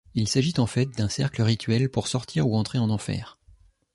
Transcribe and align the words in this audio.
Il 0.15 0.27
s'agit 0.27 0.55
en 0.57 0.65
fait 0.65 0.87
d'un 0.97 1.09
cercle 1.09 1.43
rituel 1.43 1.87
pour 1.87 2.07
sortir 2.07 2.47
ou 2.47 2.55
entrer 2.57 2.79
en 2.79 2.89
enfer. 2.89 3.37